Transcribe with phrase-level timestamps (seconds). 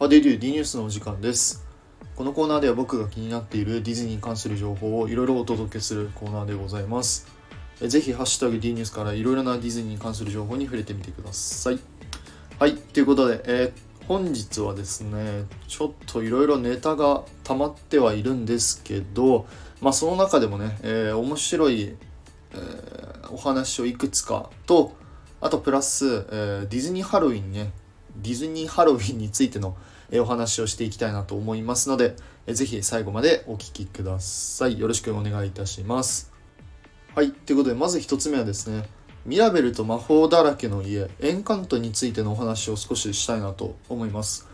[0.00, 1.62] ハデリュー D ニュースのお時間です。
[2.16, 7.28] このコーナーでは僕が気になっているディズニーに関する情報をいろいろお届けするコーナーでございます。
[7.82, 11.78] えぜひハッシュタグ D ニュースからいろいろなディズニーに関する情報に触れてみてください。
[12.58, 19.44] はいということで、えー、本日はですねちょっといろいろネタが溜まってはいるんですけど
[19.82, 21.94] まあその中でもね、えー、面白い、
[22.52, 24.96] えー、お話をいくつかと
[25.42, 27.72] あとプラス、えー、ディズニーハロウィンね
[28.16, 29.76] ディズニーハロウィンについての
[30.12, 34.78] お話をしていきたいなと思いますので、ぜひ最後までお聴きください。
[34.78, 36.32] よろしくお願いいたします。
[37.14, 38.88] はい、ということで、まず1つ目はですね、
[39.26, 44.48] ミラベルと魔法だらけの家、エンカントについてのお話を少ししたいなと思います。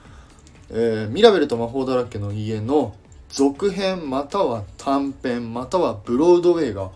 [0.71, 2.97] えー、ミラベルと魔法だらけの家の
[3.29, 6.91] 続編または短編またはブロードウェイが、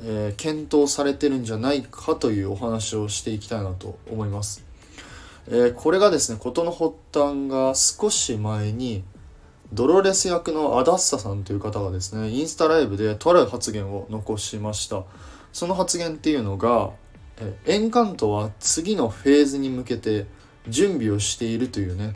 [0.00, 4.67] えー、検討されてるんじゃないかというお話をしていきたいなと思います。
[5.50, 9.02] えー、これがですね事の発端が少し前に
[9.72, 15.04] ドロレス役のアダッサさんという方がですねインスタライブでとある発言を残しました。
[15.52, 16.90] その発言っていうのが、
[17.40, 20.26] え、エンカントは次のフェーズに向けて
[20.68, 22.14] 準備をしているというね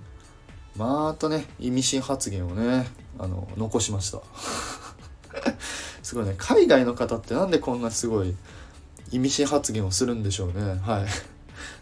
[0.76, 2.86] またね意味深発言をね
[3.18, 4.20] あの残しました。
[6.02, 8.34] すごいね海外の方ってなんでこんなすごい
[9.10, 10.80] 意味深発言をするんでしょうね。
[10.82, 11.31] はい。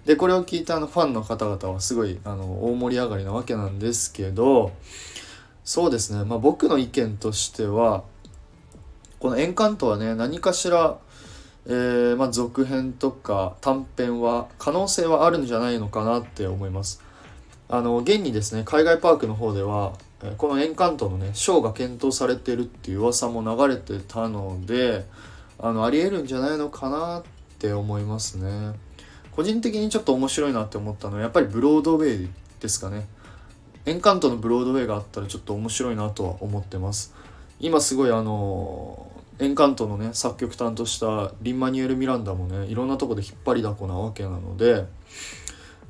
[0.05, 4.73] でこれを聞いたあのファンの方々はすごいあの大盛り上がりなわけなんですけど
[5.65, 8.05] そうですねまあ僕の意見としては
[9.19, 10.99] この「エンカント」はね何かしら、
[11.67, 17.03] えー、まあ、続編とか短編は可能性はあるんじゃないのかなって思います。
[17.69, 19.93] あの現にですね海外パークの方では
[20.39, 25.07] この「エンカント」のねショーが検討されてるっていう噂も流れてたので
[25.59, 27.23] あのありえるんじゃないのかなっ
[27.59, 28.73] て思いますね。
[29.35, 33.07] 個人的にちょっと面白いなって思ったのはやっぱりブロードウェイですかね。
[33.87, 37.15] エンカントのブロードウェイがあったらちょっと面白いなとは思ってます。
[37.61, 44.85] 今すごいあのエンカントのね作曲担当したリン・マニュエル・ミランダもねいろんなとこで引っ張りだこなわけなので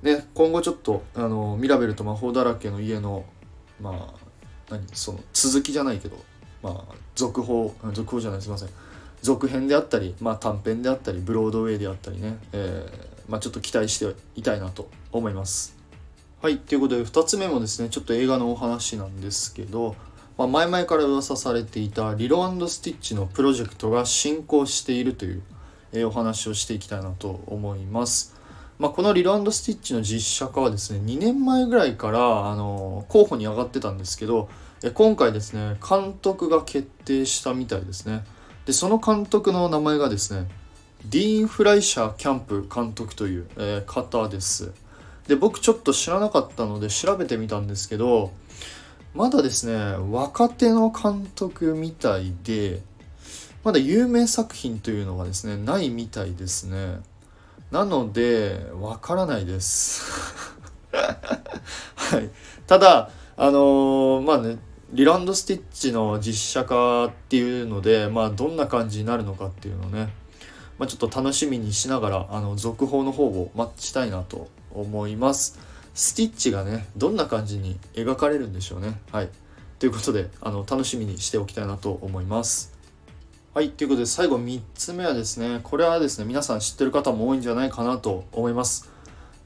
[0.03, 3.25] ね今後ちょっとあのミラベルと魔法だらけの家の
[3.81, 4.15] まあ
[4.71, 6.17] 何その続きじゃないけど
[6.63, 8.69] まあ続報続報じゃないすいません。
[9.23, 15.77] 続編であったり、まあ、短編であったりブロードウェイであったりね、えーまあ、ちょっと期待していたいなと思います。
[16.43, 19.95] はい、ということで2つ目もですねちょっと映画のお話なんですけど、
[20.37, 25.43] まあ、前々から噂されていたリロスティッチのプロジェクトが進行しているという、
[25.93, 28.35] え、お話をしていきたいなと思います。
[28.81, 34.49] まあ、このリロスティッチの実写化はですね2年前ぐらいからあの候補に上がってたんですけど
[34.95, 38.25] 今回ですね監督が決定したみたいですね
[38.65, 40.49] でその監督の名前がですね
[41.07, 44.73] ディーン・フライシャー・キャンプ監督という、え、方です。
[45.27, 48.33] で、僕ちょっと知らなかったので調べてみたんですけど、
[49.15, 52.83] まだですね、若手の監督みたいで、
[53.65, 57.01] まだ有名作品というのがですね、ないみたいですね。
[57.71, 60.03] なので、わからないです。
[60.93, 62.31] はい。
[62.67, 64.59] ただ、あのー、まあね、
[64.93, 70.13] リランド・スティッチの実写化っていうので、まあ、どんな感じになるのかっていうのをね、
[70.81, 75.61] まあ、ちょっと楽しみにしながらあの続報の方を待ちたいなと思います。
[75.93, 78.99] スティッチがねどんな感じに描かれるんでしょうね。
[79.13, 79.29] はい
[79.79, 82.73] ということであの楽しみにしておきたいなと思います。
[83.53, 88.91] はいということで最後3つ目はですねこれはですね皆さん知ってる方も多いんじゃないかなと思います。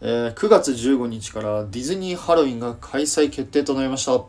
[0.03, 4.21] えー、9月15日からディズニーハロウィンが開催決定となりました。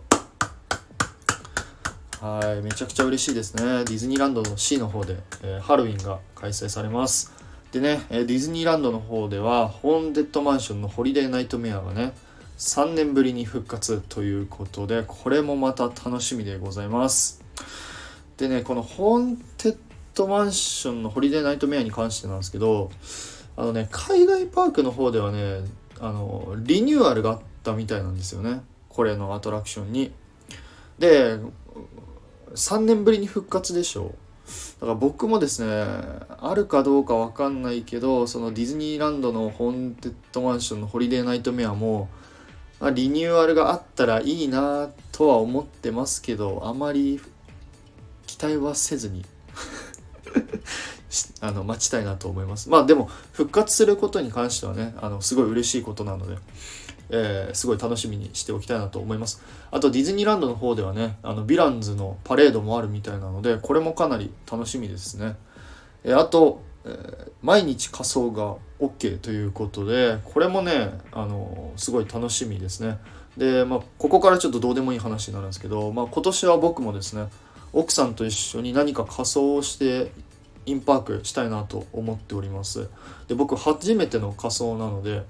[2.26, 3.64] はいめちゃくちゃ嬉しいですね。
[3.64, 7.32] ディズニーランドの C の方で、えー、ハロウィンが開催されます。
[7.72, 12.14] でね、えディズニーランドの方ではホーンデッドマンションのホリデーナイトメアがね
[12.58, 17.44] 3年ぶりに復活ということでこれもまた楽しみでございます。
[18.38, 19.78] でねこのホーンテッ
[20.16, 22.90] ドマンションのホリデーナイトメアに関してなんですけど
[23.56, 25.60] あのね海外パークの方ではね
[26.00, 28.64] あのリニューアルがあったみたいなんですよね。
[28.90, 30.12] これのアトラクションに。
[30.98, 31.38] で
[32.56, 34.16] 3年ぶりに復活でしょ。
[34.80, 35.86] だから僕もですね
[36.30, 42.10] あるかどうかわかんないけどそのディズニーランドのホーンテッドマンションのホリデーナイトメアも、
[42.94, 47.20] リニューアルがあったらいいなとは思ってますけどあまり
[48.28, 49.26] 期待はせずに
[51.42, 52.70] あの待ちたいなと思います。
[52.70, 56.38] まあでも復活することに関してはねあのすごい嬉しいことなので。
[57.10, 59.44] えー、すごい楽しみにしておきたいなと思います。
[59.72, 65.36] あとディズニーランドの方ではね、あのヴィランズのパレードもあるみたいなので、これもかなり楽しみですね。
[66.04, 73.00] えー、あと、えー、毎日仮装が OK ということで、これもね、あのすごい楽しみですね。
[73.38, 77.28] で、まあ、ここからちょっとどうでもいい話になるんですけど、まあ、今年は僕もですね
[77.74, 80.12] 奥さんと一緒に何か仮装をして
[80.66, 82.90] インパークしたいなと思っております
[83.28, 85.24] で僕初めての仮装なので、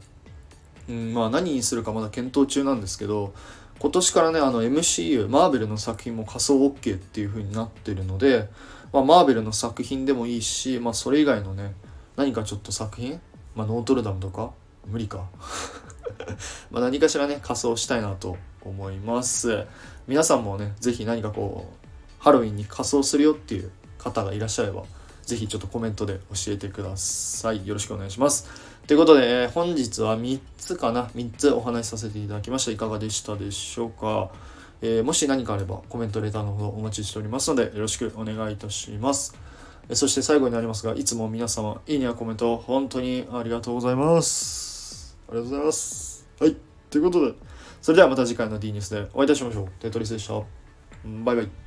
[0.90, 1.14] うん。
[1.14, 3.34] まあ、何にするかまだ検討中なんですけど
[3.80, 8.50] 今年からねあの MCU マーベルの作品も仮装 OK っていう風になってるので、
[8.94, 11.74] まあ、マーベルの作品でもいいし、まあ、それ以外のね
[12.16, 13.20] 何かちょっと作品、
[13.56, 14.52] まあ、ノートルダムとか？
[14.88, 15.26] 無理か。
[16.72, 19.66] まあ何かしらね仮装したいなと思います。
[20.08, 21.86] 皆さんもね是非何かこう
[22.24, 24.84] ハロウィンに仮装するよっていう方がいらっしゃれば
[25.25, 28.50] 是非ちょっとコメントで教えてくださいよろしくお願いします
[28.88, 34.30] ということで、えー、本日は3つかな3つお話しさせていただきましたいかがでしたでしょうか？
[34.81, 39.36] えー、もし何かあればコメント、レターのほどお待ちしておりますのでよろしくお願いいたします。
[39.89, 45.18] えそして最後になりますが、いつも皆様、いいねやコメント、本当にありがとうございます。
[45.30, 46.28] ありがとうございます。
[46.39, 46.56] はい。
[46.89, 47.33] ということで、
[47.81, 49.68] それではまた次回の D ニュースでお会いいたしましょう。
[49.80, 50.33] テトリスでした。
[51.24, 51.65] バイバイ。